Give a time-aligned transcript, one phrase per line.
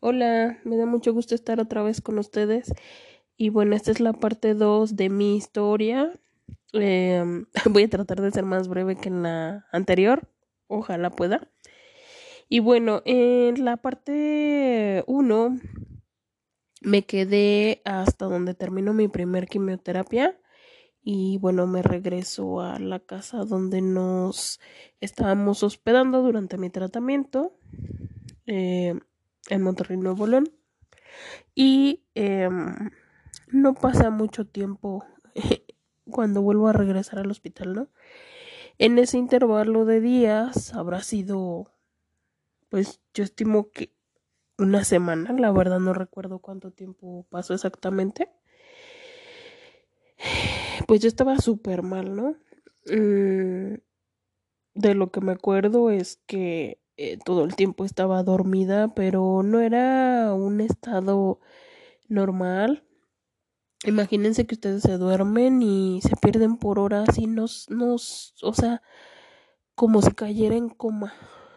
[0.00, 2.72] Hola, me da mucho gusto estar otra vez con ustedes.
[3.36, 6.12] Y bueno, esta es la parte 2 de mi historia.
[6.72, 10.28] Em, voy a tratar de ser más breve que en la anterior.
[10.66, 11.48] Ojalá pueda.
[12.48, 15.60] Y bueno, en la parte 1
[16.80, 20.38] me quedé hasta donde terminó mi primer quimioterapia.
[21.10, 24.60] Y bueno, me regreso a la casa donde nos
[25.00, 27.56] estábamos hospedando durante mi tratamiento.
[28.44, 28.92] Eh,
[29.48, 30.52] en Monterrey, Nuevo León.
[31.54, 32.90] Y em,
[33.46, 35.02] no pasa mucho tiempo
[36.10, 37.88] cuando vuelvo a regresar al hospital, ¿no?
[38.76, 41.72] En ese intervalo de días habrá sido,
[42.68, 43.94] pues yo estimo que
[44.58, 48.28] una semana, la verdad no recuerdo cuánto tiempo pasó exactamente.
[50.88, 52.30] Pues yo estaba súper mal, ¿no?
[52.86, 53.74] Mm,
[54.72, 59.60] de lo que me acuerdo es que eh, todo el tiempo estaba dormida, pero no
[59.60, 61.40] era un estado
[62.08, 62.84] normal.
[63.84, 68.80] Imagínense que ustedes se duermen y se pierden por horas y nos, nos, o sea,
[69.74, 71.12] como si cayera en coma.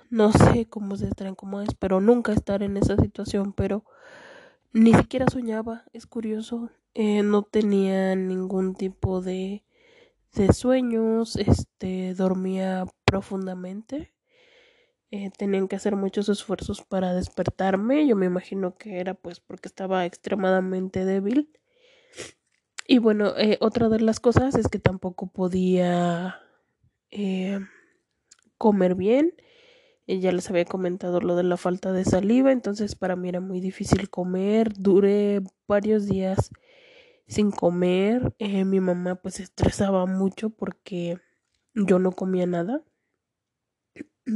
[0.10, 3.86] No sé cómo se estar en coma, pero nunca estar en esa situación, pero
[4.74, 9.64] ni siquiera soñaba, es curioso, eh, no tenía ningún tipo de,
[10.34, 14.14] de sueños, este, dormía profundamente
[15.14, 18.08] eh, tenían que hacer muchos esfuerzos para despertarme.
[18.08, 21.50] Yo me imagino que era pues porque estaba extremadamente débil.
[22.88, 26.40] Y bueno, eh, otra de las cosas es que tampoco podía
[28.58, 29.34] comer bien.
[30.08, 33.62] Ya les había comentado lo de la falta de saliva, entonces para mí era muy
[33.62, 34.74] difícil comer.
[34.74, 36.52] Duré varios días
[37.28, 38.34] sin comer.
[38.40, 41.18] mi mamá pues se estresaba mucho porque
[41.74, 42.84] yo no comía nada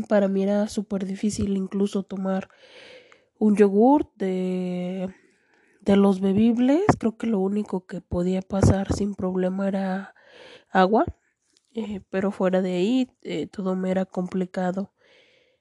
[0.07, 2.49] para mí era súper difícil incluso tomar
[3.37, 5.13] un yogur de,
[5.81, 6.83] de los bebibles.
[6.99, 10.15] Creo que lo único que podía pasar sin problema era
[10.69, 11.05] agua.
[11.73, 14.93] Eh, pero fuera de ahí eh, todo me era complicado.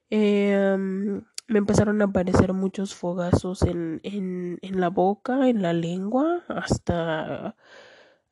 [0.09, 6.43] Em, me empezaron a aparecer muchos fogazos en, en, en la boca, en la lengua,
[6.47, 7.55] hasta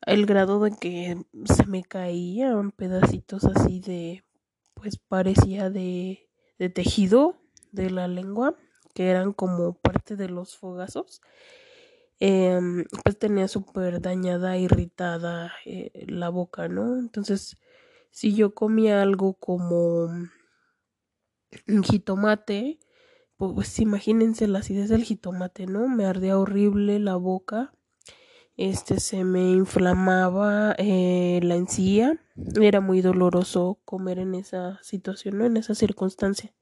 [0.06, 4.24] el grado de que se me caían pedacitos así de
[4.74, 6.30] pues parecía de,
[6.60, 7.38] de tejido
[7.72, 8.56] de la lengua,
[8.94, 11.22] que eran como parte de los fogazos.
[12.20, 16.98] Em, pues tenía súper dañada, irritada eh, la boca, ¿no?
[16.98, 17.58] Entonces,
[18.12, 20.10] si yo comía algo como
[21.84, 22.80] jitomate,
[23.38, 25.88] pues imagínense la acidez del jitomate, ¿no?
[25.88, 27.74] Me ardía horrible la boca
[28.56, 32.20] este se me inflamaba eh, la encía
[32.62, 35.46] era muy doloroso comer en esa situación ¿no?
[35.46, 36.54] en esa circunstancia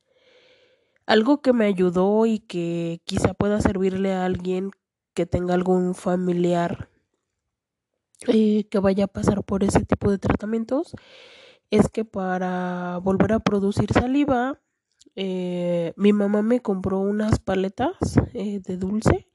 [1.06, 4.72] algo que me ayudó y que quizá pueda servirle a alguien
[5.14, 6.90] que tenga algún familiar
[8.28, 10.96] eh, que vaya a pasar por ese tipo de tratamientos
[11.72, 14.62] es que para volver a producir saliva
[15.16, 17.96] eh, mi mamá me compró unas paletas
[18.34, 19.28] de dulce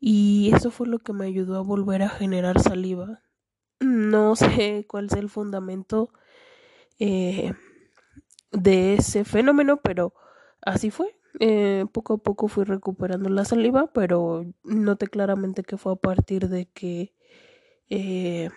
[0.00, 3.22] y eso fue lo que me ayudó a volver a generar saliva.
[3.80, 6.10] No sé cuál es el fundamento
[6.98, 7.52] eh,
[8.52, 10.14] de ese fenómeno, pero
[10.62, 11.16] así fue.
[11.40, 16.48] Eh, poco a poco fui recuperando la saliva, pero noté claramente que fue a partir
[16.48, 17.14] de que
[17.90, 18.50] eh,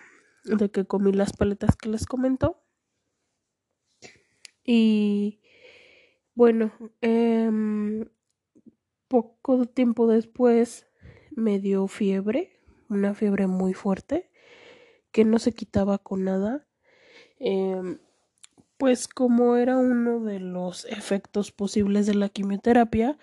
[0.44, 2.62] de que comí las paletas que les comento.
[4.64, 5.39] Y
[6.34, 8.06] bueno, em,
[9.08, 10.86] poco tiempo después
[11.30, 14.30] me dio fiebre, una fiebre muy fuerte,
[15.12, 16.66] que no se quitaba con nada.
[17.38, 17.98] Em,
[18.78, 23.18] pues como era uno de los efectos posibles de la quimioterapia,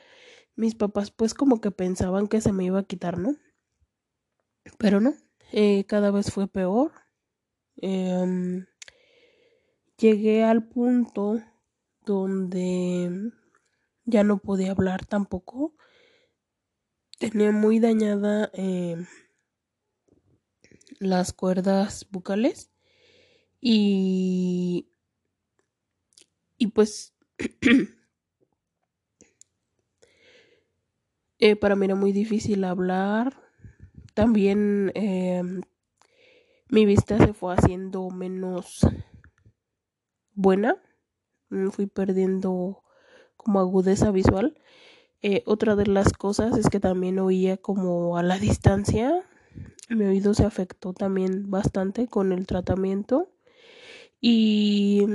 [0.55, 3.35] mis papás pues como que pensaban que se me iba a quitar, ¿no?
[4.77, 5.13] Pero no,
[5.51, 6.91] eh, cada vez fue peor.
[7.77, 8.65] Em,
[9.97, 11.41] llegué al punto
[12.07, 13.31] donde
[14.05, 15.75] ya no podía hablar tampoco.
[17.19, 18.95] Tenía muy dañada eh,
[20.99, 22.71] las cuerdas bucales
[23.59, 24.87] y
[26.57, 27.13] y pues
[31.39, 33.43] eh, para mí era muy difícil hablar.
[34.13, 35.43] También eh,
[36.69, 38.87] mi vista se fue haciendo menos
[40.33, 40.81] buena
[41.71, 42.83] fui perdiendo
[43.35, 44.57] como agudeza visual
[45.21, 49.23] eh, otra de las cosas es que también oía como a la distancia.
[49.89, 53.29] Mi oído se afectó también bastante con el tratamiento.
[54.21, 55.05] Y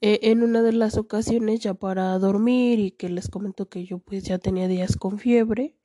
[0.00, 3.98] E, en una de las ocasiones ya para dormir y que les comento que yo
[3.98, 5.76] pues ya tenía días con fiebre,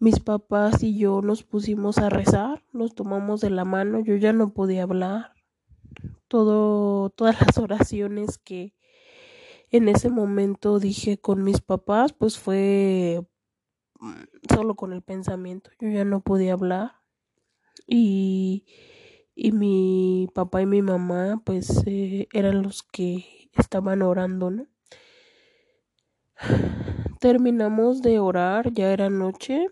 [0.00, 4.32] mis papás y yo nos pusimos a rezar, nos tomamos de la mano, yo ya
[4.32, 5.37] no podía hablar.
[6.28, 8.74] Todo, todas las oraciones que
[9.70, 13.22] en ese momento dije con mis papás, pues fue
[14.00, 15.70] mm, solo con el pensamiento.
[15.80, 16.96] Yo ya no podía hablar.
[17.86, 18.66] Y,
[19.34, 24.66] y mi papá y mi mamá, pues eh, eran los que estaban orando, ¿no?
[27.20, 29.68] Terminamos de orar, ya era noche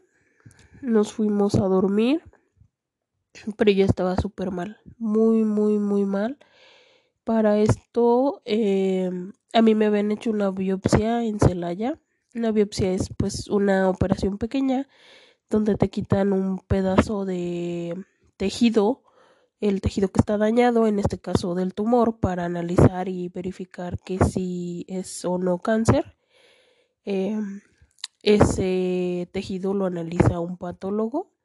[0.83, 2.23] nos fuimos a dormir,
[3.57, 6.39] pero ya estaba súper mal, muy, muy, muy mal.
[7.25, 9.11] Para esto, eh,
[9.53, 11.99] a mí me habían hecho una biopsia en Celaya.
[12.35, 14.87] Una biopsia es pues una operación pequeña
[15.51, 17.97] donde te quitan un pedazo de
[18.37, 19.03] tejido,
[19.61, 24.19] el tejido que está dañado, en este caso del tumor, para analizar y verificar que
[24.19, 26.17] si es o no cáncer.
[27.05, 27.41] Eh,
[28.23, 31.36] ese tejido lo analiza un patólogo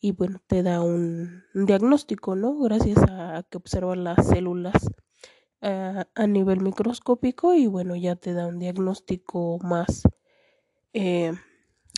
[0.00, 2.58] y bueno, te da un, diagnóstico, ¿no?
[2.58, 4.74] Gracias a, que observa las células
[5.60, 10.02] a, nivel microscópico y bueno, ya te da un diagnóstico más
[10.92, 11.32] eh,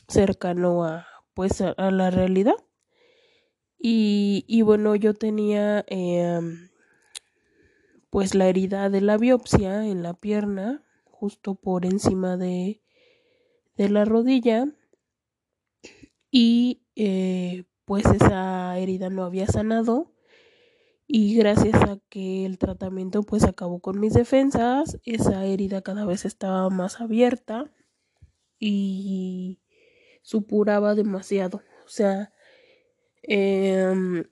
[0.08, 2.56] cercano a pues a, la realidad.
[3.78, 6.68] Y, y, bueno, yo tenía em,
[8.10, 12.82] pues la herida de la biopsia en la pierna, justo por encima de
[13.80, 14.66] de la rodilla
[16.30, 20.12] y eh, pues esa herida no había sanado
[21.08, 26.24] y gracias a que el tratamiento pues acabó con mis defensas esa herida cada vez
[26.24, 27.64] estaba más abierta
[28.60, 29.58] y
[30.22, 31.62] supuraba demasiado.
[31.84, 32.32] O sea
[33.24, 34.22] em,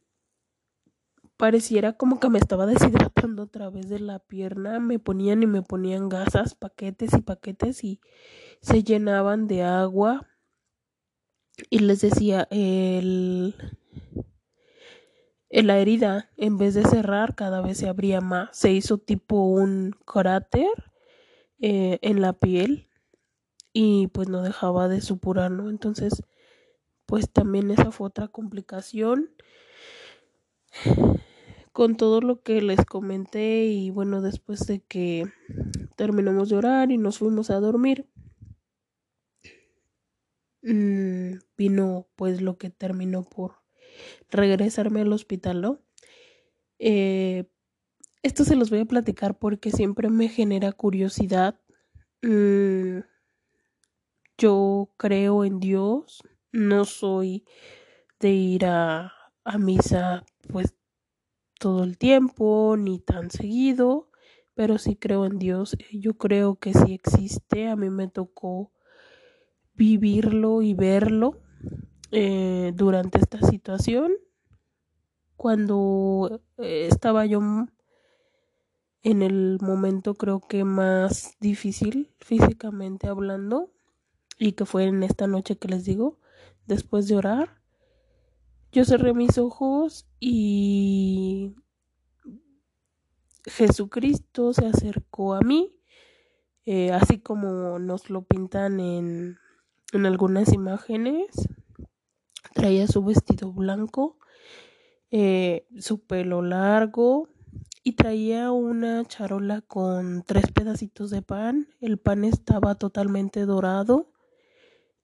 [1.36, 5.62] pareciera como que me estaba deshidratando a través de la pierna me ponían y me
[5.62, 8.00] ponían gasas paquetes y paquetes y
[8.60, 10.28] se llenaban de agua
[11.70, 13.54] y les decía el,
[15.50, 18.56] la herida en vez de cerrar cada vez se abría más.
[18.56, 20.70] Se hizo tipo un cráter
[21.60, 22.88] eh, en la piel
[23.72, 26.22] y pues no dejaba de supurar no entonces
[27.06, 29.30] pues también esa fue otra complicación.
[31.72, 35.24] Con todo lo que les comenté y bueno después de que
[35.96, 38.06] terminamos de orar y nos fuimos a dormir
[40.62, 43.56] Mm, vino pues lo que terminó por
[44.30, 45.80] regresarme al hospital, ¿no?
[46.78, 47.46] Eh,
[48.22, 51.60] esto se los voy a platicar porque siempre me genera curiosidad.
[52.22, 53.00] Mm,
[54.36, 56.22] yo creo en Dios,
[56.52, 57.44] no soy
[58.20, 59.12] de ir a,
[59.44, 60.74] a misa pues
[61.60, 64.10] todo el tiempo ni tan seguido,
[64.54, 65.76] pero sí creo en Dios.
[65.92, 67.68] Yo creo que sí existe.
[67.68, 68.72] A mí me tocó
[69.78, 71.40] vivirlo y verlo
[72.10, 74.12] eh, durante esta situación.
[75.36, 77.40] Cuando eh, estaba yo
[79.02, 83.70] en el momento creo que más difícil físicamente hablando
[84.38, 86.18] y que fue en esta noche que les digo,
[86.66, 87.62] después de orar,
[88.72, 91.54] yo cerré mis ojos y
[93.46, 95.74] Jesucristo se acercó a mí,
[96.66, 99.38] eh, así como nos lo pintan en
[99.92, 101.26] en algunas imágenes
[102.54, 104.18] traía su vestido blanco,
[105.10, 107.28] eh, su pelo largo
[107.82, 111.68] y traía una charola con tres pedacitos de pan.
[111.80, 114.12] El pan estaba totalmente dorado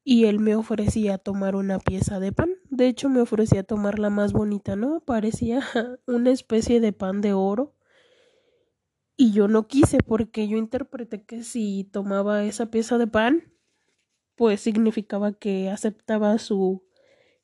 [0.02, 2.50] y él me ofrecía tomar una pieza de pan.
[2.68, 5.00] De hecho, me ofrecía tomar la más bonita, ¿no?
[5.00, 5.62] Parecía
[6.06, 7.74] una especie de pan de oro.
[9.16, 13.53] Y yo no quise porque yo interpreté que si tomaba esa pieza de pan,
[14.36, 16.82] pues significaba que aceptaba su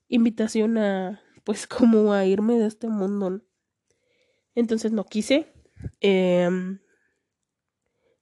[0.09, 3.42] invitación a pues como a irme de este mundo
[4.54, 5.47] entonces no quise.
[6.00, 6.80] Em,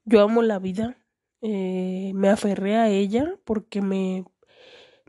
[0.04, 0.96] yo amo la vida.
[1.40, 4.24] Eh, me aferré a ella porque me,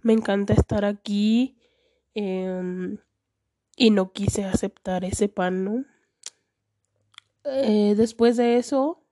[0.04, 1.58] me encanta estar aquí
[2.14, 2.98] em,
[3.76, 5.86] y no quise aceptar ese pan no
[7.46, 9.04] eh, después de eso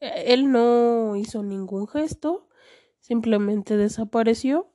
[0.00, 2.47] él no hizo ningún gesto
[3.08, 4.70] simplemente desapareció.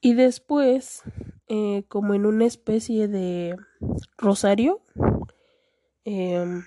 [0.00, 1.02] Y después,
[1.48, 3.56] eh, como en una especie de
[4.16, 4.80] rosario,
[6.04, 6.64] em,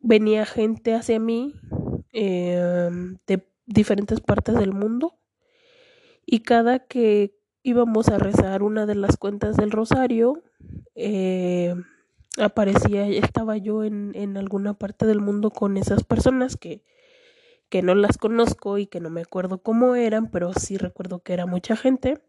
[0.00, 1.54] venía gente hacia mí
[2.12, 5.18] em, de diferentes partes del mundo
[6.26, 10.42] y cada que íbamos a rezar una de las cuentas del rosario,
[10.94, 11.84] em,
[12.38, 16.82] aparecía, estaba yo en, en alguna parte del mundo con esas personas que,
[17.68, 21.32] que no las conozco y que no me acuerdo cómo eran, pero sí recuerdo que
[21.32, 22.20] era mucha gente.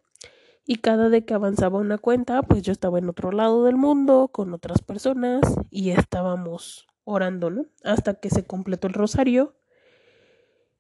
[0.66, 4.30] Y cada vez que avanzaba una cuenta, pues yo estaba en otro lado del mundo
[4.32, 7.68] con otras personas y estábamos orando, ¿no?
[7.84, 9.54] Hasta que se completó el rosario.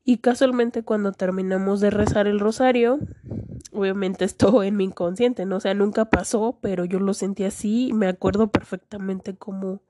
[0.03, 2.99] Y casualmente cuando terminamos de rezar el rosario,
[3.75, 5.57] obviamente esto en mi inconsciente, ¿no?
[5.57, 9.81] O sea, nunca pasó, pero yo lo sentí así, me acuerdo perfectamente cómo,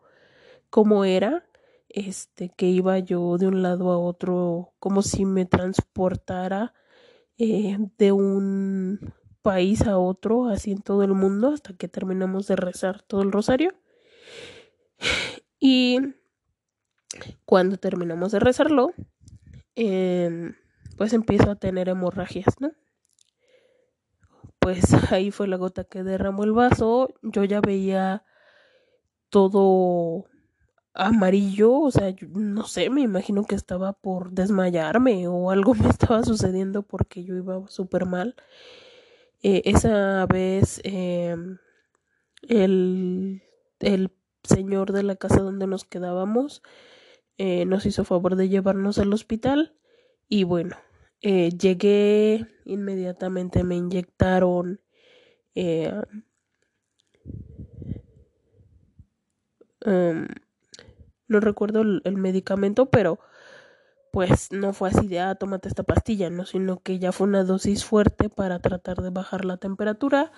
[0.69, 1.45] cómo era,
[1.89, 6.73] este, que iba yo de un lado a otro, como si me transportara
[7.37, 12.55] eh, de un país a otro, así en todo el mundo, hasta que terminamos de
[12.55, 13.73] rezar todo el rosario.
[15.59, 15.99] Y
[17.45, 18.91] cuando terminamos de rezarlo,
[19.75, 20.53] eh,
[20.97, 22.71] pues empiezo a tener hemorragias, ¿no?
[24.65, 24.81] Pues
[25.13, 27.13] ahí fue la gota que derramó el vaso.
[27.21, 28.23] Yo ya veía
[29.29, 30.25] todo
[30.95, 36.23] amarillo, o sea, no sé, me imagino que estaba por desmayarme o algo me estaba
[36.23, 38.35] sucediendo porque yo iba súper mal.
[39.43, 41.35] Eh, esa vez eh,
[42.49, 43.43] el,
[43.81, 44.11] el,
[44.43, 46.63] señor de la casa donde nos quedábamos
[47.37, 49.75] eh, nos hizo favor de llevarnos al hospital
[50.27, 50.75] y bueno,
[51.27, 54.79] eh, llegué inmediatamente, me inyectaron
[55.55, 55.91] eh,
[59.87, 60.27] um,
[61.27, 63.17] no recuerdo el, medicamento, pero
[64.11, 67.43] pues no fue así de, ah, tómate esta pastilla, no, sino que ya fue una
[67.43, 70.31] dosis fuerte para tratar de bajar la temperatura,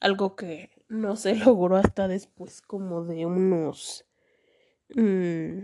[0.00, 4.04] algo que no se logró hasta después como de unos
[4.94, 5.62] mmm,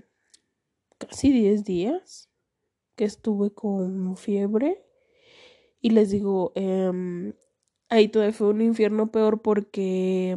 [0.97, 2.31] casi 10 días
[2.97, 4.83] que estuve con fiebre
[5.81, 7.33] y les digo, eh,
[7.89, 10.37] ahí todavía fue un infierno peor porque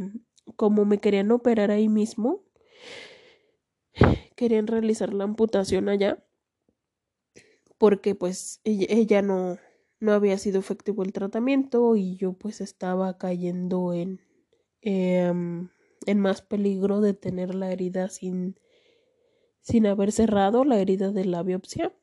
[0.56, 2.44] como me querían operar ahí mismo,
[4.36, 6.24] querían realizar la amputación allá
[7.78, 9.58] porque pues ella, no,
[10.00, 14.22] no había sido efectivo el tratamiento y yo pues estaba cayendo en,
[14.82, 15.34] eh,
[16.06, 18.60] en más peligro de tener la herida sin,
[19.62, 21.94] sin haber cerrado la herida de la biopsia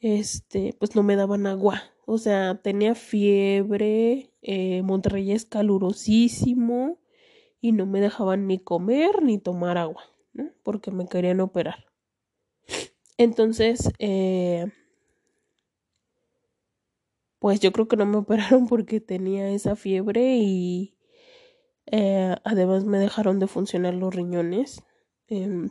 [0.00, 1.82] este, pues no me daban agua.
[2.06, 6.98] O sea, tenía fiebre, eh, Monterrey es calurosísimo
[7.60, 10.04] y no me dejaban ni comer ni tomar agua.
[10.62, 11.86] Porque me querían operar.
[13.18, 14.66] Entonces, eh,
[17.38, 20.96] pues yo creo que no me operaron porque tenía esa fiebre y
[21.86, 24.82] eh, además me dejaron de funcionar los riñones.
[25.28, 25.68] Eh,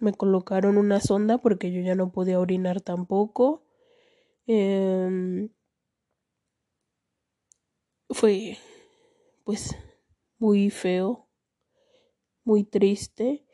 [0.00, 3.65] me colocaron una sonda porque yo ya no podía orinar tampoco.
[4.48, 5.48] Eh,
[8.10, 8.58] fue
[9.44, 9.76] pues
[10.38, 11.28] muy feo,
[12.44, 13.44] muy triste.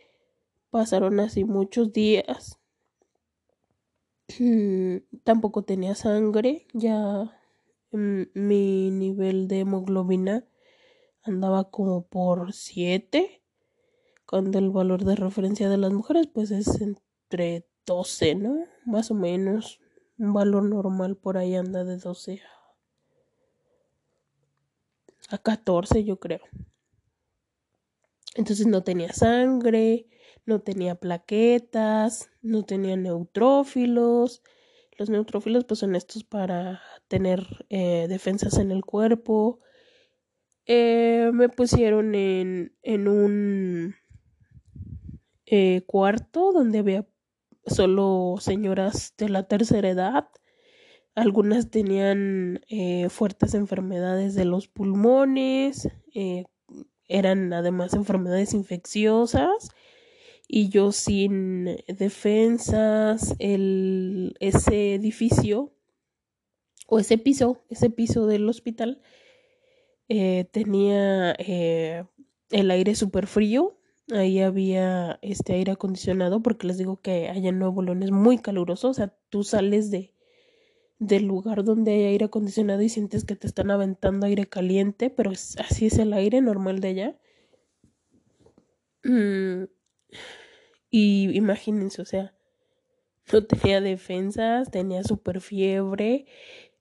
[0.70, 2.58] Pasaron así muchos días.
[5.24, 7.38] Tampoco tenía sangre, ya
[7.90, 10.46] mi nivel de hemoglobina
[11.22, 13.42] andaba como por 7,
[14.24, 18.64] cuando el valor de referencia de las mujeres pues es entre 12, ¿no?
[18.86, 19.81] Más o menos
[20.18, 22.40] un valor normal por ahí anda de 12
[25.30, 26.40] a 14 yo creo.
[28.34, 30.06] Entonces no tenía sangre,
[30.46, 34.42] no tenía plaquetas, no tenía neutrófilos.
[34.98, 39.60] Los neutrófilos pues son estos para tener eh, defensas en el cuerpo.
[40.66, 43.94] Eh, me pusieron en, en un
[45.46, 47.06] eh, cuarto donde había
[47.66, 50.28] solo señoras de la tercera edad.
[51.14, 56.44] Algunas tenían eh, fuertes enfermedades de los pulmones, eh,
[57.06, 59.70] eran además enfermedades infecciosas
[60.48, 65.72] y yo sin defensas, el, ese edificio
[66.86, 69.00] o ese piso, ese piso del hospital
[70.08, 72.04] eh, tenía eh,
[72.50, 73.78] el aire súper frío
[74.14, 78.38] ahí había este aire acondicionado porque les digo que allá en Nuevo León es muy
[78.38, 80.14] caluroso, o sea, tú sales de
[80.98, 85.30] del lugar donde hay aire acondicionado y sientes que te están aventando aire caliente, pero
[85.32, 87.16] así es el aire normal de allá.
[89.04, 89.64] Mm,
[90.90, 92.34] y imagínense, o sea,
[93.32, 96.26] no tenía defensas, tenía super fiebre,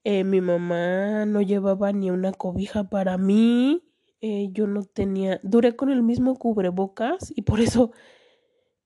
[0.03, 3.83] eh, mi mamá no llevaba ni una cobija para mí,
[4.21, 7.91] eh, yo no tenía, duré con el mismo cubrebocas y por eso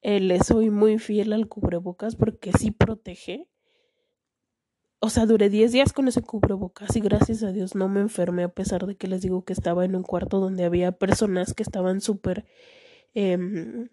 [0.01, 3.47] eh, le soy muy fiel al cubrebocas porque sí protege.
[4.99, 8.43] O sea, duré 10 días con ese cubrebocas y gracias a Dios no me enfermé
[8.43, 11.63] a pesar de que les digo que estaba en un cuarto donde había personas que
[11.63, 12.45] estaban súper
[13.13, 13.89] em,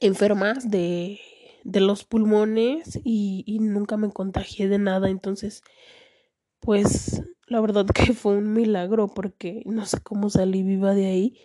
[0.00, 1.20] enfermas de,
[1.64, 5.08] de los pulmones y, y, nunca me contagié de nada.
[5.08, 5.62] Entonces,
[6.62, 11.38] pues la verdad que fue un milagro porque no sé cómo salí viva de ahí.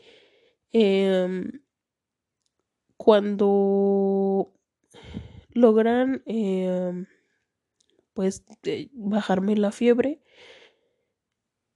[0.73, 1.43] Eh,
[2.97, 4.51] cuando
[5.53, 7.05] logran eh,
[8.13, 8.43] pues
[8.93, 10.21] bajarme la fiebre,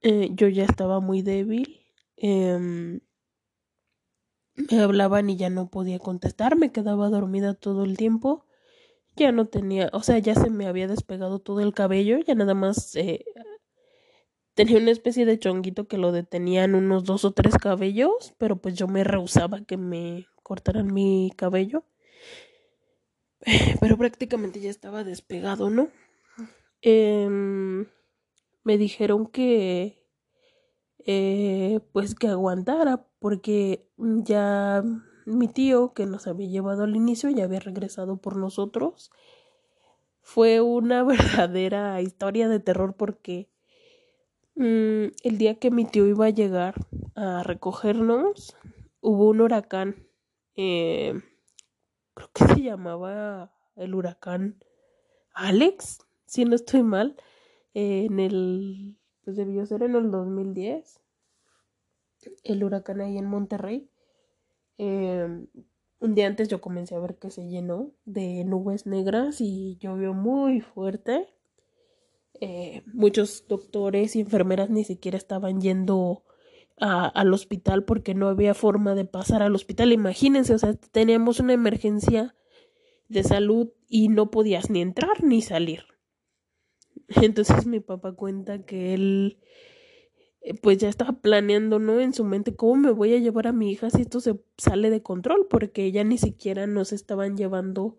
[0.01, 1.79] eh, yo ya estaba muy débil.
[2.17, 2.99] Em,
[4.55, 8.45] me hablaban y ya no podía contestar, me quedaba dormida todo el tiempo.
[9.15, 12.53] Ya no tenía, o sea, ya se me había despegado todo el cabello, ya nada
[12.53, 13.25] más eh,
[14.53, 18.75] tenía una especie de chonguito que lo detenían unos dos o tres cabellos, pero pues
[18.75, 21.83] yo me rehusaba que me cortaran mi cabello.
[23.81, 25.89] Pero prácticamente ya estaba despegado, ¿no?
[26.81, 27.27] Eh,
[28.63, 30.01] me dijeron que
[31.05, 34.83] eh, pues que aguantara porque ya
[35.31, 39.11] mi tío que nos había llevado al inicio ya había regresado por nosotros.
[40.21, 43.49] Fue una verdadera historia de terror porque
[44.55, 46.75] mmm, el día que mi tío iba a llegar
[47.15, 48.55] a recogernos
[49.01, 50.07] hubo un huracán.
[50.55, 51.19] Eh,
[52.13, 54.63] creo que se llamaba el huracán
[55.33, 57.15] Alex, si no estoy mal,
[57.73, 60.99] en el, pues debió ser en el 2010,
[62.43, 63.89] el huracán ahí en Monterrey.
[64.83, 65.27] Eh,
[65.99, 70.15] un día antes yo comencé a ver que se llenó de nubes negras y llovió
[70.15, 71.27] muy fuerte.
[72.39, 76.23] Eh, muchos doctores y enfermeras ni siquiera estaban yendo
[76.77, 79.93] al hospital porque no había forma de pasar al hospital.
[79.93, 82.33] Imagínense, o sea, teníamos una emergencia
[83.07, 85.83] de salud y no podías ni entrar ni salir.
[87.21, 89.37] Entonces mi papá cuenta que él
[90.61, 91.99] pues ya estaba planeando, ¿no?
[91.99, 94.89] En su mente, ¿cómo me voy a llevar a mi hija si esto se sale
[94.89, 95.47] de control?
[95.49, 97.97] Porque ya ni siquiera nos estaban llevando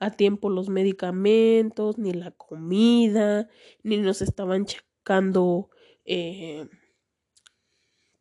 [0.00, 3.48] a tiempo los medicamentos, ni la comida,
[3.82, 5.70] ni nos estaban checando
[6.04, 6.68] eh,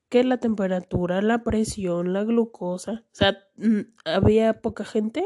[0.10, 3.04] que la temperatura, la presión, la glucosa.
[3.12, 5.24] O sea, mm, había poca gente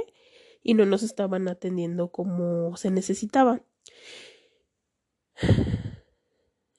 [0.63, 3.61] y no nos estaban atendiendo como se necesitaba.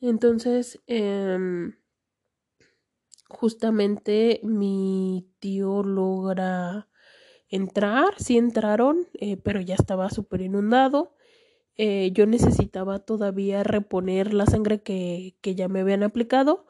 [0.00, 1.38] Entonces, eh,
[3.28, 6.88] justamente mi tío logra
[7.48, 11.14] entrar, sí entraron, eh, pero ya estaba súper inundado.
[11.76, 16.66] Eh, yo necesitaba todavía reponer la sangre que, que ya me habían aplicado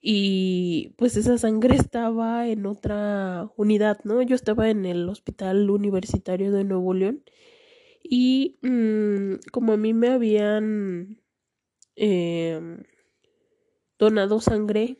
[0.00, 4.22] y pues esa sangre estaba en otra unidad, ¿no?
[4.22, 7.24] Yo estaba en el Hospital Universitario de Nuevo León
[8.02, 11.20] y mmm, como a mí me habían
[12.00, 12.60] eh,
[13.98, 14.98] donado sangre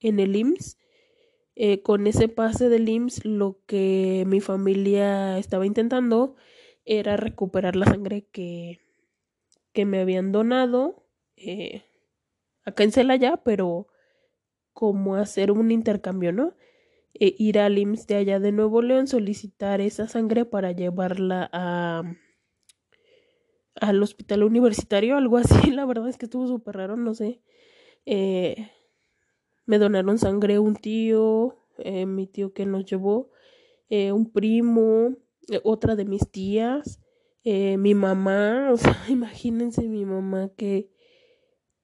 [0.00, 0.76] en el IMSS,
[1.54, 6.34] eh, con ese pase del IMSS lo que mi familia estaba intentando
[6.84, 8.80] era recuperar la sangre que,
[9.72, 11.84] que me habían donado eh,
[12.64, 13.86] acá en Celaya, pero
[14.72, 16.56] como hacer un intercambio, ¿no?
[17.14, 22.02] E ir al IMSS de allá de Nuevo León, solicitar esa sangre para llevarla a
[23.82, 27.40] al hospital universitario, algo así, la verdad es que estuvo súper raro, no sé.
[28.06, 28.70] Eh,
[29.66, 33.30] me donaron sangre un tío, eh, mi tío que nos llevó,
[33.90, 35.16] eh, un primo,
[35.48, 37.00] eh, otra de mis tías,
[37.44, 40.90] mi mamá, o sea, imagínense mi mamá que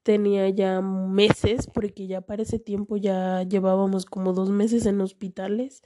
[0.05, 5.83] tenía ya meses, porque ya para ese tiempo ya llevábamos como dos meses en hospitales,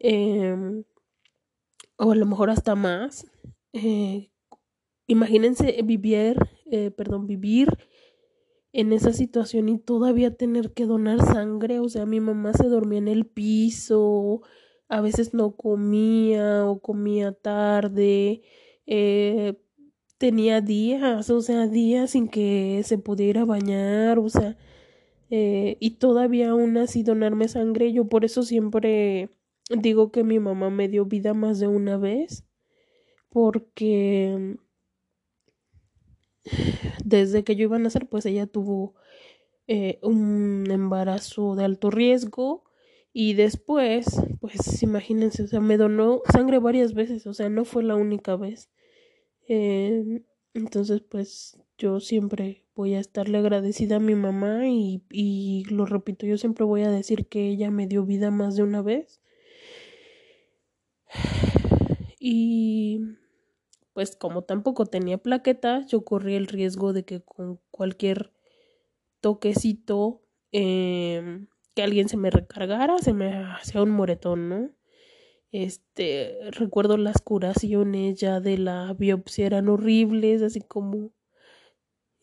[0.00, 0.56] eh,
[1.96, 3.26] o a lo mejor hasta más.
[5.06, 6.36] Imagínense vivir,
[6.70, 7.68] eh, perdón, vivir
[8.72, 12.98] en esa situación y todavía tener que donar sangre, o sea, mi mamá se dormía
[12.98, 14.42] en el piso,
[14.88, 18.42] a veces no comía o comía tarde,
[18.86, 19.54] eh,
[20.18, 24.56] tenía días, o sea, días sin que se pudiera bañar, o sea,
[25.30, 29.30] eh, y todavía aún así donarme sangre, yo por eso siempre
[29.70, 32.44] digo que mi mamá me dio vida más de una vez,
[33.30, 34.58] porque
[37.04, 38.94] desde que yo iba a nacer, pues ella tuvo
[39.66, 42.64] eh, un embarazo de alto riesgo
[43.12, 44.06] y después,
[44.40, 48.36] pues imagínense, o sea, me donó sangre varias veces, o sea, no fue la única
[48.36, 48.70] vez.
[49.48, 50.22] Eh,
[50.54, 56.26] entonces, pues yo siempre voy a estarle agradecida a mi mamá y, y lo repito,
[56.26, 59.20] yo siempre voy a decir que ella me dio vida más de una vez.
[62.26, 63.00] Y
[63.94, 68.32] pues como tampoco tenía plaquetas, yo corrí el riesgo de que con cualquier
[69.20, 74.70] toquecito eh, que alguien se me recargara, se me hacía un moretón, ¿no?
[75.52, 81.12] Este, recuerdo las curaciones ya de la biopsia eran horribles, así como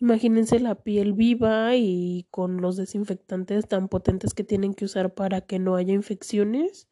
[0.01, 5.41] imagínense la piel viva y con los desinfectantes tan potentes que tienen que usar para
[5.41, 6.89] que no haya infecciones.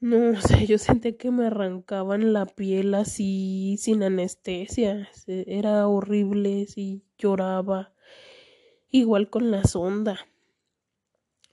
[0.00, 5.08] No sé, yo sentí que me arrancaban la piel así sin anestesia.
[5.26, 7.94] Era horrible, si lloraba.
[8.90, 10.18] Igual con la sonda.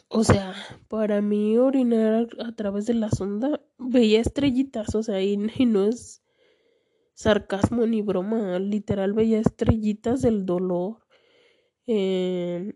[0.08, 0.54] O sea,
[0.90, 6.22] para mí orinar a través de la sonda veía estrellitas, o sea, y, no es
[7.14, 11.00] sarcasmo ni broma, literal veía estrellitas del dolor.
[11.88, 12.74] Eh,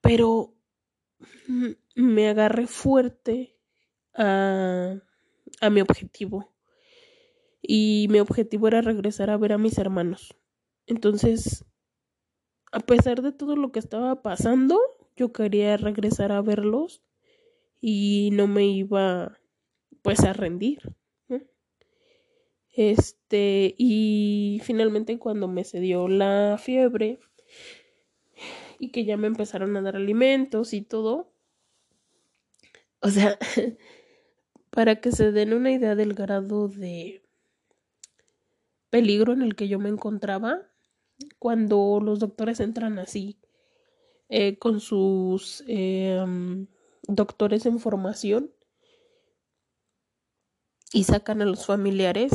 [0.00, 0.54] pero
[1.96, 3.53] me agarré fuerte
[4.14, 4.96] a,
[5.60, 6.52] a mi objetivo.
[7.62, 10.36] Y mi objetivo era regresar a ver a mis hermanos.
[10.86, 11.64] Entonces,
[12.72, 14.80] a pesar de todo lo que estaba pasando,
[15.16, 17.02] yo quería regresar a verlos
[17.80, 19.38] y no me iba
[20.02, 20.94] pues a rendir.
[22.76, 27.20] Este, y finalmente cuando me cedió la fiebre
[28.80, 31.30] y que ya me empezaron a dar alimentos y todo,
[33.00, 33.38] o sea,
[34.74, 37.22] para que se den una idea del grado de
[38.90, 40.62] peligro en el que yo me encontraba,
[41.38, 43.38] cuando los doctores entran así,
[44.28, 46.66] eh, con sus em,
[47.06, 48.50] doctores en formación
[50.92, 52.32] y sacan a los familiares,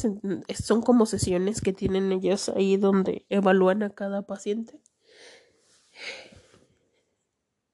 [0.64, 4.80] son como sesiones que tienen ellos ahí donde evalúan a cada paciente.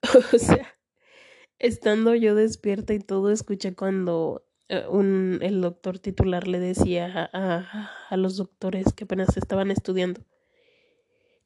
[0.34, 0.76] o sea,
[1.60, 4.55] estando yo despierta y todo, escuché cuando eh,
[4.90, 10.26] un, el doctor titular le decía a, a, los doctores que apenas estaban estudiando.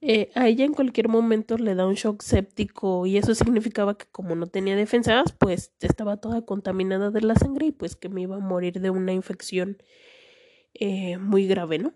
[0.01, 4.05] Eh, a ella en cualquier momento le da un shock séptico y eso significaba que
[4.05, 8.21] como no tenía defensas, pues estaba toda contaminada de la sangre y pues que me
[8.21, 9.77] iba a morir de una infección
[10.73, 11.93] eh, muy grave, ¿no?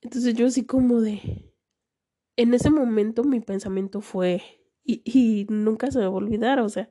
[0.00, 1.52] Entonces yo así como de...
[2.36, 4.42] En ese momento mi pensamiento fue...
[4.84, 6.90] Y, y nunca se me va a olvidar, o sea,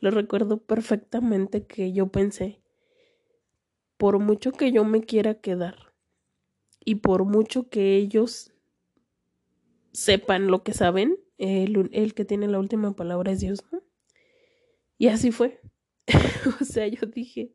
[0.00, 2.63] lo recuerdo perfectamente que yo pensé,
[3.96, 5.94] por mucho que yo me quiera quedar
[6.84, 8.52] y por mucho que ellos
[9.92, 13.82] sepan lo que saben, el, el que tiene la última palabra es Dios, ¿no?
[14.98, 15.60] Y así fue.
[16.60, 17.54] o sea, yo dije,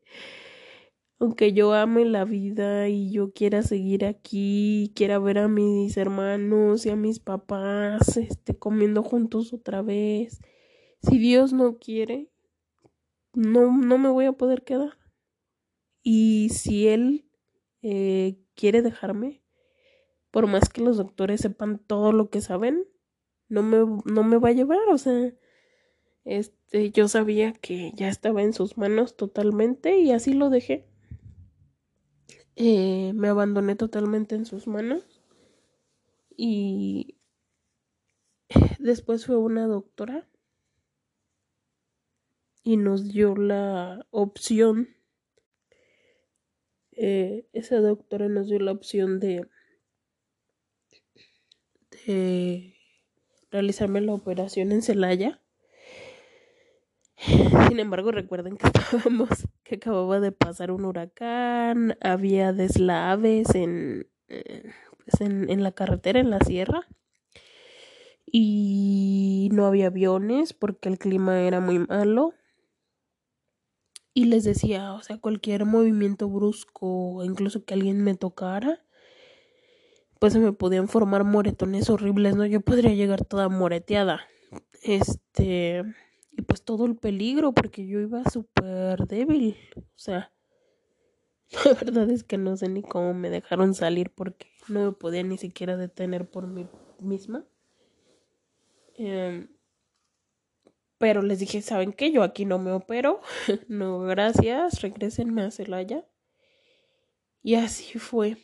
[1.19, 6.85] aunque yo ame la vida y yo quiera seguir aquí, quiera ver a mis hermanos
[6.85, 10.39] y a mis papás este, comiendo juntos otra vez,
[11.01, 12.29] si Dios no quiere,
[13.33, 14.97] no, no me voy a poder quedar.
[16.03, 17.25] Y si Él
[17.81, 19.41] eh, quiere dejarme,
[20.31, 22.85] por más que los doctores sepan todo lo que saben,
[23.47, 25.33] no me, no me va a llevar, o sea,
[26.25, 30.85] este, yo sabía que ya estaba en sus manos totalmente y así lo dejé.
[32.55, 35.21] Eh, me abandoné totalmente en sus manos
[36.35, 37.15] y
[38.79, 40.27] después fue una doctora
[42.63, 44.89] y nos dio la opción,
[46.99, 49.47] eh, esa doctora nos dio la opción de
[52.05, 52.75] de
[53.51, 55.41] realizarme la operación en Celaya.
[57.17, 59.29] Sin embargo, recuerden que estábamos,
[59.63, 66.29] que acababa de pasar un huracán, había deslaves eh, pues en, en la carretera, en
[66.29, 66.87] la sierra,
[68.25, 72.33] y no había aviones porque el clima era muy malo.
[74.19, 78.85] Y les decía, o sea, cualquier movimiento brusco, incluso que alguien me tocara,
[80.19, 82.45] pues se me podían formar moretones horribles, ¿no?
[82.45, 84.27] Yo podría llegar toda moreteada.
[84.83, 85.85] Este,
[86.33, 89.55] y pues todo el peligro, porque yo iba súper débil.
[89.77, 90.33] O sea,
[91.63, 95.23] la verdad es que no sé ni cómo me dejaron salir porque no me podía
[95.23, 96.67] ni siquiera detener por mí
[96.99, 97.45] misma.
[98.95, 99.47] Em,
[100.99, 102.11] pero les dije, ¿saben qué?
[102.11, 103.21] Yo aquí no me opero.
[103.67, 104.81] no, gracias.
[104.81, 106.05] Regrésenme a Celaya.
[107.41, 108.37] Y así fue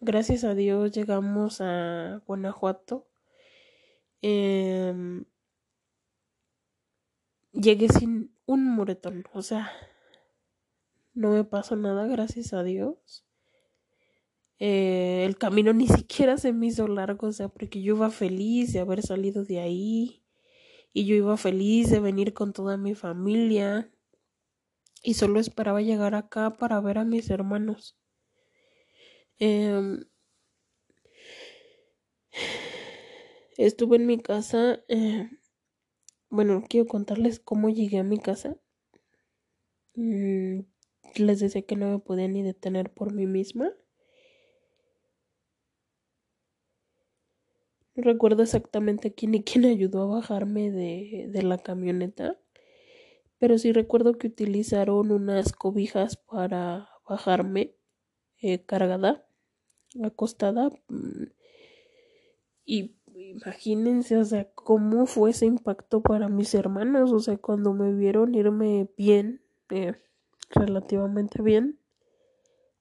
[0.00, 3.06] gracias a Dios llegamos a Guanajuato.
[4.22, 5.24] Em,
[7.52, 9.70] llegué sin un moretón, o sea,
[11.14, 13.24] no me pasó nada, gracias a Dios.
[14.58, 18.72] Eh, el camino ni siquiera se me hizo largo, o sea, porque yo iba feliz
[18.72, 20.22] de haber salido de ahí
[20.96, 23.92] y yo iba feliz de venir con toda mi familia
[25.02, 27.98] y solo esperaba llegar acá para ver a mis hermanos.
[29.38, 30.06] Em,
[33.58, 34.82] estuve en mi casa.
[34.88, 35.28] Eh,
[36.30, 38.56] bueno, quiero contarles cómo llegué a mi casa.
[39.96, 40.60] Mm,
[41.16, 43.70] les decía que no me podía ni detener por mí misma.
[47.96, 52.38] No recuerdo exactamente quién y quién ayudó a bajarme de, de la camioneta,
[53.38, 57.74] pero sí recuerdo que utilizaron unas cobijas para bajarme
[58.40, 59.26] eh, cargada,
[60.02, 60.70] acostada.
[60.88, 61.24] Mm,
[62.64, 67.92] y imagínense, o sea, cómo fue ese impacto para mis hermanos, o sea, cuando me
[67.92, 69.94] vieron irme bien, eh,
[70.50, 71.78] relativamente bien,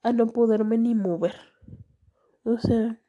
[0.03, 1.35] a no poderme ni mover.
[2.43, 2.99] O sea,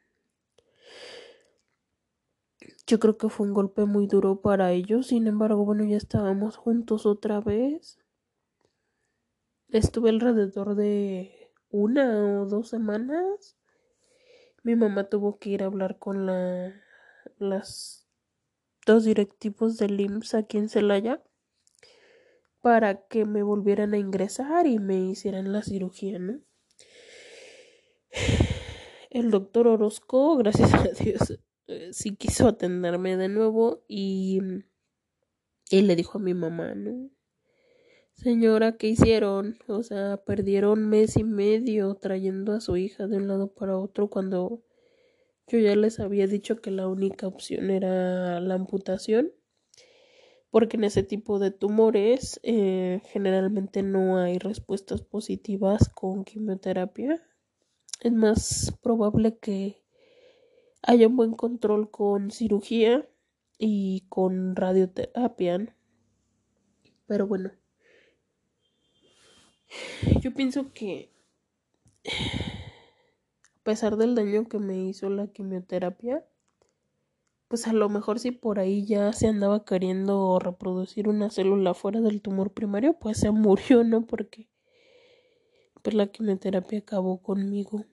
[2.87, 6.55] yo creo que fue un golpe muy duro para ellos, sin embargo, bueno, ya estábamos
[6.55, 7.99] juntos otra vez.
[9.69, 13.57] Estuve alrededor de una o dos semanas.
[14.63, 16.73] Mi mamá tuvo que ir a hablar con la,
[17.37, 18.07] las
[18.85, 21.21] dos directivos del IMSS aquí en Celaya
[22.61, 26.39] para que me volvieran a ingresar y me hicieran la cirugía, ¿no?
[29.09, 34.39] El doctor Orozco, gracias a Dios, eh, sí quiso atenderme de nuevo y,
[35.69, 37.09] y le dijo a mi mamá, ¿no?
[38.13, 39.59] Señora, ¿qué hicieron?
[39.67, 44.09] O sea, perdieron mes y medio trayendo a su hija de un lado para otro
[44.09, 44.63] cuando
[45.45, 49.33] yo ya les había dicho que la única opción era la amputación.
[50.49, 57.21] Porque en ese tipo de tumores eh, generalmente no hay respuestas positivas con quimioterapia.
[58.01, 59.83] Es más probable que
[60.83, 63.07] haya un buen control con cirugía
[63.57, 65.75] y con radioterapia.
[67.07, 67.51] Pero bueno,
[70.21, 71.11] yo pienso que
[72.05, 76.25] a pesar del daño que me hizo la quimioterapia,
[77.47, 82.01] pues a lo mejor si por ahí ya se andaba queriendo reproducir una célula fuera
[82.01, 84.05] del tumor primario, pues se murió, ¿no?
[84.05, 84.49] Porque
[85.81, 87.85] pues la quimioterapia acabó conmigo.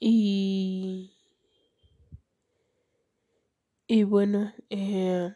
[0.00, 1.12] Y,
[3.86, 5.32] y bueno, eh,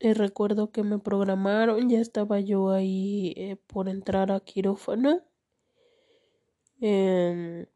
[0.00, 5.22] recuerdo que me programaron, ya estaba yo ahí eh, por entrar a quirófano.
[6.80, 7.66] Em,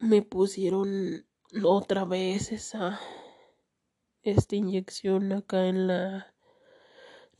[0.00, 1.24] me pusieron
[1.64, 3.00] otra vez esa
[4.24, 6.31] esta inyección acá en la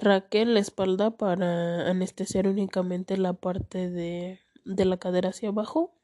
[0.02, 5.94] Raquel la espalda para anestesiar únicamente la parte de, de la cadera hacia abajo.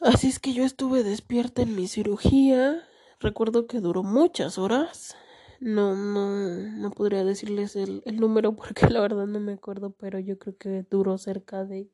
[0.00, 2.82] Así es que yo estuve despierta en mi cirugía.
[3.20, 5.16] Recuerdo que duró muchas horas.
[5.60, 6.28] No, no,
[6.76, 10.56] no podría decirles el, el número porque la verdad no me acuerdo, pero yo creo
[10.56, 11.88] que duró cerca de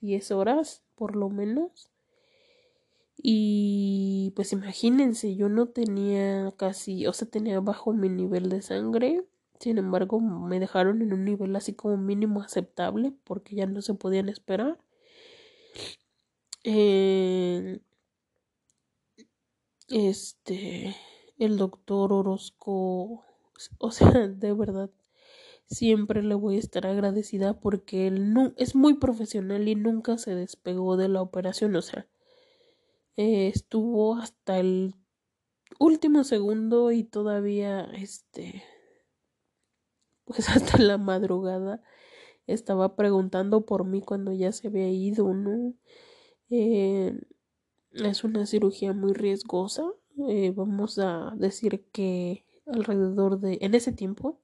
[0.00, 1.88] 10 horas, por lo menos.
[3.22, 9.24] Y pues imagínense, yo no tenía casi, o sea, tenía bajo mi nivel de sangre.
[9.58, 13.94] Sin embargo, me dejaron en un nivel así como mínimo aceptable porque ya no se
[13.94, 14.78] podían esperar.
[16.64, 17.80] Eh,
[19.88, 20.96] este,
[21.38, 23.24] el doctor Orozco,
[23.78, 24.90] o sea, de verdad,
[25.66, 30.34] siempre le voy a estar agradecida porque él no, es muy profesional y nunca se
[30.34, 32.06] despegó de la operación, o sea,
[33.20, 34.94] eh, estuvo hasta el
[35.78, 38.64] último segundo y todavía este
[40.24, 41.82] pues hasta la madrugada
[42.46, 45.74] estaba preguntando por mí cuando ya se había ido, ¿no?
[46.48, 47.20] Eh,
[47.92, 49.84] es una cirugía muy riesgosa.
[50.30, 54.40] Eh, vamos a decir que alrededor de, en ese tiempo,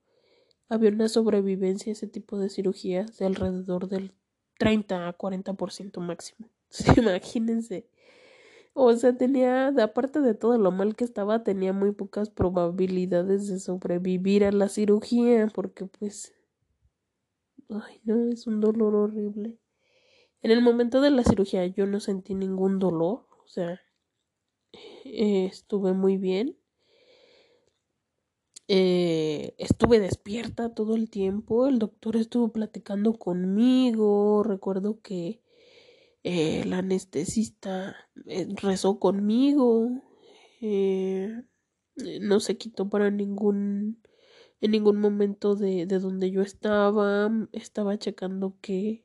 [0.69, 4.13] había una sobrevivencia a ese tipo de cirugías de alrededor del
[4.59, 6.51] 30 a 40% máximo.
[6.99, 7.89] imagínense
[8.79, 13.59] o sea, tenía, aparte de todo lo mal que estaba, tenía muy pocas probabilidades de
[13.59, 16.35] sobrevivir a la cirugía, porque pues,
[17.71, 19.59] ay no, es un dolor horrible.
[20.43, 23.81] En el momento de la cirugía yo no sentí ningún dolor, o sea,
[25.05, 26.59] eh, estuve muy bien.
[28.69, 35.41] Eh, estuve despierta todo el tiempo, el doctor estuvo platicando conmigo, recuerdo que
[36.29, 37.95] eh, la anestesista
[38.27, 40.03] eh, rezó conmigo,
[40.61, 41.31] eh,
[42.21, 44.03] no se quitó para ningún,
[44.61, 49.05] en ningún momento de, de donde yo estaba, estaba checando que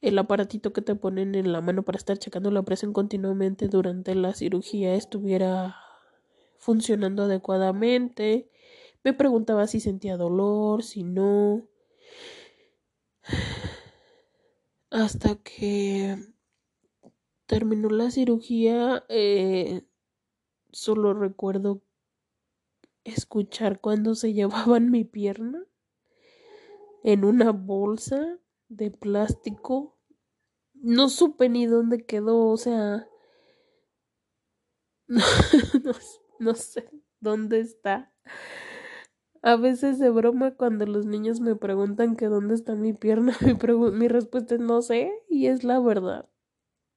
[0.00, 4.14] el aparatito que te ponen en la mano para estar checando la presión continuamente durante
[4.14, 5.74] la cirugía estuviera
[6.56, 8.48] funcionando adecuadamente.
[9.02, 11.66] Me preguntaba si sentía dolor, si no
[14.90, 16.16] hasta que
[17.46, 19.86] terminó la cirugía, eh,
[20.70, 21.82] solo recuerdo
[23.04, 25.64] escuchar cuando se llevaban mi pierna
[27.02, 29.96] en una bolsa de plástico.
[30.74, 33.08] No supe ni dónde quedó, o sea,
[36.38, 38.12] no, sé dónde está.
[39.48, 43.34] A veces de broma cuando los niños me preguntan que dónde está mi pierna,
[43.94, 46.28] mi, respuesta es no sé y es la verdad.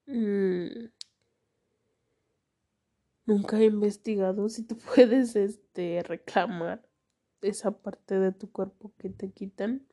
[0.06, 0.90] Mm.
[3.26, 6.86] Nunca he investigado si tú puedes este reclamar
[7.40, 9.88] esa parte de tu cuerpo que te quitan.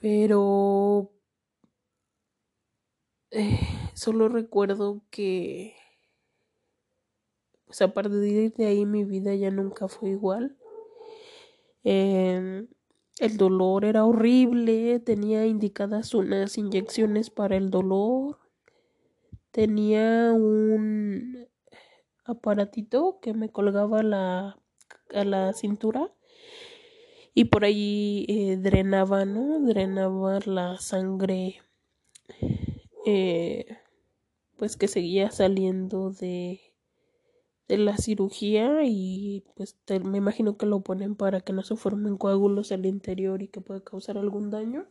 [0.00, 1.12] Pero
[3.32, 3.60] eh,
[3.92, 5.76] solo recuerdo que
[7.74, 10.56] pues a partir de ahí mi vida ya nunca fue igual.
[11.82, 12.68] Em,
[13.18, 18.38] el dolor era horrible, tenía indicadas unas inyecciones para el dolor,
[19.50, 21.48] tenía un
[22.24, 24.56] aparatito que me colgaba la,
[25.12, 26.12] a la cintura
[27.34, 29.58] y por ahí eh, drenaba, ¿no?
[29.66, 31.60] Drenaba la sangre,
[33.04, 33.66] eh,
[34.58, 36.73] pues que seguía saliendo de,
[37.68, 42.16] de la cirugía y pues me imagino que lo ponen para que no se formen
[42.16, 44.86] coágulos al interior y que pueda causar algún daño.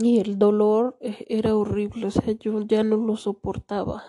[0.00, 4.04] Y el dolor eh, era horrible, o sea, yo ya no lo soportaba.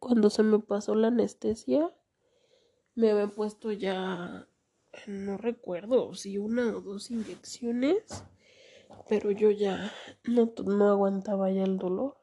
[0.00, 1.94] cuando se me pasó la anestesia,
[2.94, 4.48] me había puesto ya,
[5.06, 8.24] no recuerdo si una o dos inyecciones,
[9.08, 9.92] pero yo ya
[10.24, 12.21] no, no aguantaba ya el dolor.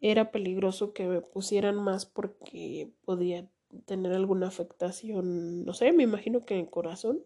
[0.00, 3.48] Era peligroso que me pusieran más porque podía
[3.86, 7.22] tener alguna afectación, no sé, me imagino que en el corazón.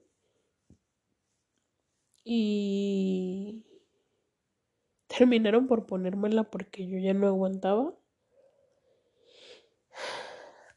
[2.24, 3.64] Y
[5.06, 7.94] terminaron por ponérmela porque yo ya no aguantaba.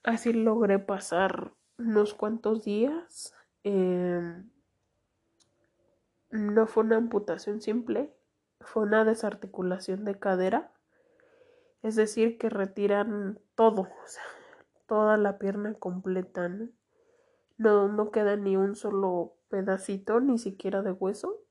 [0.03, 3.34] Así logré pasar unos cuantos días.
[3.63, 4.49] Em,
[6.32, 8.13] no fue una amputación simple,
[8.60, 10.71] fue una desarticulación de cadera.
[11.84, 14.24] Es decir, que retiran todo, o sea,
[14.88, 16.69] toda la pierna completa, ¿no?
[17.58, 21.41] No, queda ni un solo pedacito, ni siquiera de hueso.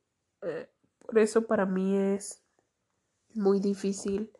[0.42, 0.68] Eh,
[0.98, 2.42] por eso para mí es
[3.34, 4.32] muy difícil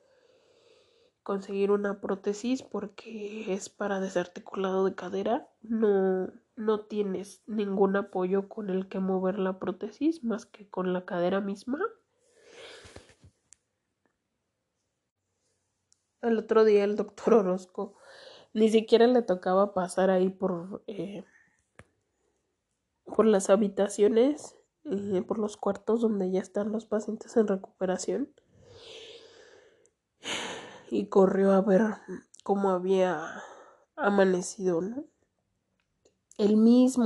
[1.23, 5.49] conseguir una prótesis porque es para desarticulado de cadera.
[5.63, 11.05] No, no tienes ningún apoyo con el que mover la prótesis más que con la
[11.05, 11.79] cadera misma.
[16.23, 17.97] El otro día el doctor Orozco
[18.55, 21.25] ni siquiera le tocaba pasar ahí por, eh,
[23.05, 28.33] por las habitaciones, eh, por los cuartos donde ya están los pacientes en recuperación
[30.91, 31.83] y corrió a ver
[32.45, 33.43] cómo había
[33.97, 35.05] amanecido, ¿no?
[36.39, 37.05] Él mismo,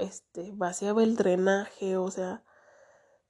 [0.00, 2.44] este, vaciaba el drenaje, o sea,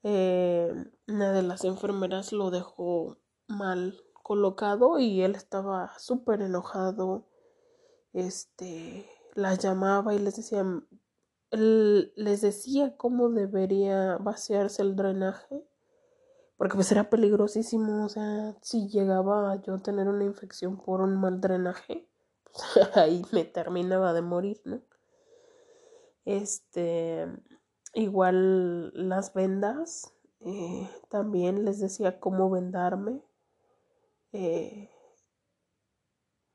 [0.03, 0.73] eh,
[1.09, 7.27] una de las enfermeras lo dejó mal colocado y él estaba súper enojado,
[8.13, 10.65] este, las llamaba y les decía,
[11.51, 15.65] les decía cómo debería vaciarse el drenaje
[16.57, 21.21] porque pues era peligrosísimo, o sea, si llegaba yo a tener una infección por un
[21.21, 22.07] mal drenaje,
[22.95, 24.81] ahí me terminaba de morir, ¿no?
[26.25, 27.27] Este,
[27.95, 33.23] igual las vendas, eh, también les decía cómo vendarme.
[34.33, 34.89] Eh,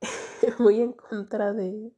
[0.60, 1.92] muy en contra de,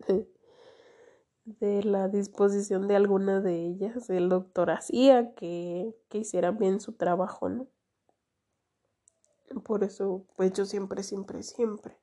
[1.45, 4.09] de, la disposición de alguna de ellas.
[4.09, 7.67] El doctor hacía que, que hicieran bien su trabajo, ¿no?
[9.63, 11.97] Por eso, pues yo siempre, siempre, siempre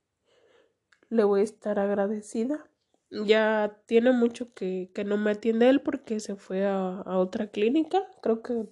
[1.15, 2.69] le voy a estar agradecida.
[3.11, 8.03] Ya tiene mucho que, que no me atiende él porque se fue a, otra clínica.
[8.23, 8.67] Creo que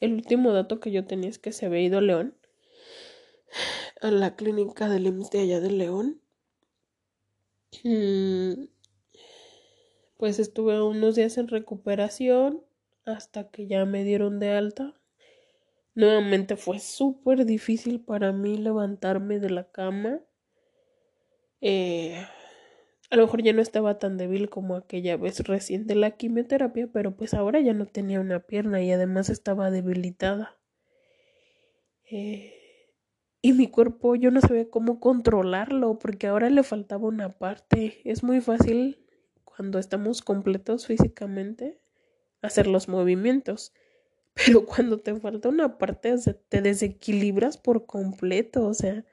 [0.00, 2.36] el último dato que yo tenía es que se había ido León.
[4.00, 6.22] A la clínica del de allá de León.
[7.84, 8.64] Mm,
[10.16, 12.62] pues estuve unos días en recuperación
[13.04, 14.94] hasta que ya me dieron de alta.
[15.94, 20.20] Nuevamente fue súper difícil para mí levantarme de la cama.
[21.60, 22.26] Eh,
[23.10, 26.88] a lo mejor ya no estaba tan débil como aquella vez recién de la quimioterapia,
[26.90, 30.56] pero pues ahora ya no tenía una pierna y además estaba debilitada.
[32.10, 32.59] Eh,
[33.42, 38.00] y mi cuerpo yo no sabía cómo controlarlo porque ahora le faltaba una parte.
[38.04, 39.06] Es muy fácil
[39.44, 41.80] cuando estamos completos físicamente
[42.42, 43.72] hacer los movimientos
[44.46, 46.14] pero cuando te falta una parte,
[46.48, 49.04] te desequilibras por completo, o sea,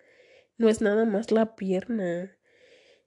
[0.58, 2.38] no es nada más la pierna.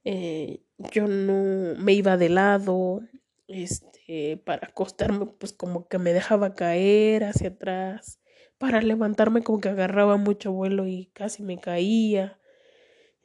[0.04, 3.02] Eh, yo no me iba de lado,
[3.48, 8.19] este, para acostarme, pues como que me dejaba caer hacia atrás,
[8.61, 12.38] para levantarme como que agarraba mucho vuelo y casi me caía.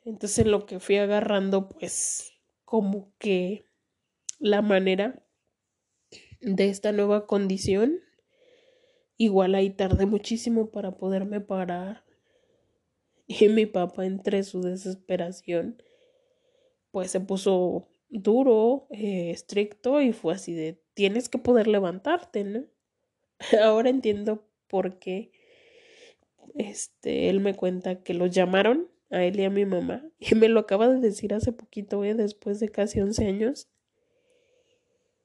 [0.06, 2.32] Entonces lo que fui agarrando, pues
[2.64, 3.66] como que
[4.40, 5.22] la manera
[6.40, 8.00] de esta nueva condición,
[9.18, 12.06] igual ahí tardé muchísimo para poderme parar.
[13.28, 15.82] Y mi papá, entre su desesperación,
[16.92, 22.64] pues se puso duro, eh, estricto y fue así de tienes que poder levantarte, ¿no?
[23.64, 25.32] Ahora entiendo por qué
[26.56, 30.50] este él me cuenta que los llamaron a él y a mi mamá y me
[30.50, 32.14] lo acaba de decir hace poquito, ¿eh?
[32.14, 33.70] después de casi 11 años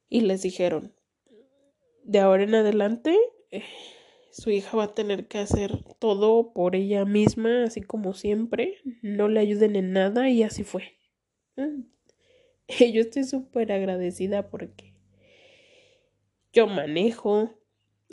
[0.08, 0.94] y les dijeron
[2.04, 3.16] de ahora en adelante
[3.50, 3.62] eh,
[4.30, 9.28] su hija va a tener que hacer todo por ella misma, así como siempre, no
[9.28, 10.84] le ayuden en nada y así fue.
[11.56, 11.82] Mm.
[12.92, 14.94] Yo estoy súper agradecida porque
[16.52, 17.50] yo manejo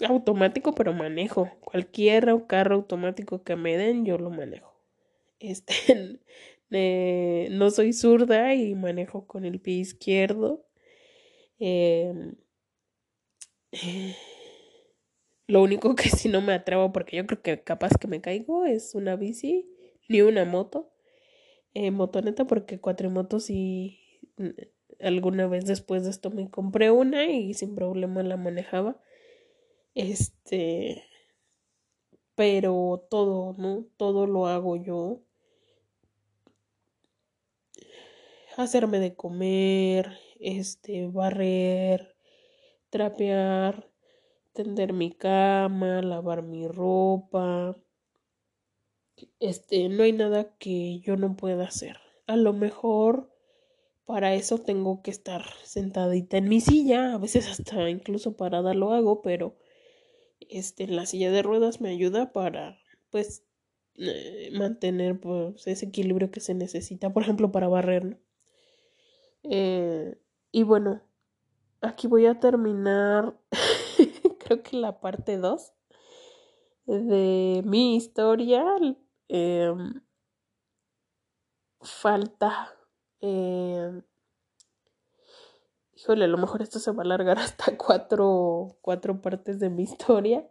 [0.05, 1.49] automático, pero manejo.
[1.61, 4.73] Cualquier carro automático que me den, yo lo manejo.
[5.39, 6.19] Este,
[7.51, 10.65] no soy zurda y manejo con el pie izquierdo.
[11.59, 12.35] Em,
[15.47, 18.65] lo único que si no me atrevo, porque yo creo que capaz que me caigo,
[18.65, 19.69] es una bici,
[20.09, 20.91] ni una moto.
[21.73, 23.99] Eh, motoneta, porque cuatrimotos y
[24.99, 28.99] alguna vez después de esto me compré una y sin problema la manejaba.
[29.97, 31.03] Este,
[32.35, 33.87] pero todo, ¿no?
[33.97, 35.23] Todo lo hago yo.
[38.57, 42.15] Hacerme de comer, este, barrer,
[42.91, 43.89] trapear,
[44.53, 47.75] tender mi cama, lavar mi ropa.
[49.39, 51.97] Este, no hay nada que yo no pueda hacer.
[52.27, 53.33] A lo mejor
[54.05, 58.91] para eso tengo que estar sentadita en mi silla, a veces hasta incluso parada lo
[58.93, 59.57] hago, pero
[60.39, 62.79] este, la silla de ruedas me ayuda para,
[63.09, 63.43] pues,
[63.95, 68.19] eh, mantener pues, ese equilibrio que se necesita, por ejemplo, para barrer.
[69.43, 70.17] Eh,
[70.51, 71.01] y bueno,
[71.81, 73.37] aquí voy a terminar,
[74.39, 75.73] creo que la parte 2
[76.85, 78.63] de mi historia.
[79.29, 80.01] Em,
[81.81, 82.73] falta
[83.21, 84.01] eh,
[86.07, 89.83] híjole, a lo mejor esto se va a alargar hasta cuatro, cuatro partes de mi
[89.83, 90.49] historia.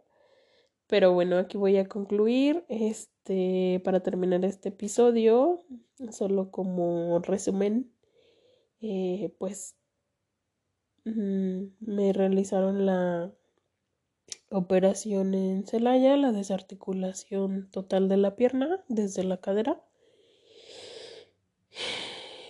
[0.85, 2.63] Pero bueno, aquí voy a concluir.
[2.69, 5.63] Este, para terminar este episodio,
[6.11, 7.91] solo como resumen,
[8.81, 9.75] eh, pues
[11.05, 13.33] mm, me realizaron la
[14.51, 19.81] operación en Celaya, la desarticulación total de la pierna desde la cadera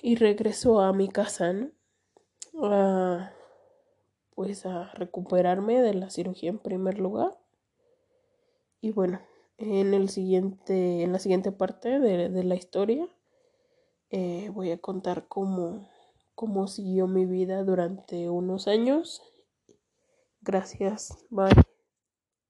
[0.02, 1.77] y regreso a mi casa, ¿no?
[2.64, 3.32] A,
[4.36, 7.38] pues a recuperarme de la cirugía en primer lugar.
[8.82, 9.20] Y bueno,
[9.58, 13.08] en el siguiente, en la siguiente parte de, la historia,
[14.10, 15.90] eh, voy a contar cómo,
[16.36, 19.22] cómo siguió mi vida durante unos años.
[20.42, 21.26] Gracias.
[21.30, 21.67] Bye.